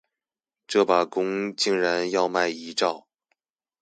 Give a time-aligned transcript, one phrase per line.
[0.67, 3.05] 這把弓竟然要賣一兆